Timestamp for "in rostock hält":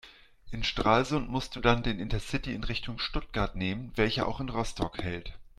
4.39-5.37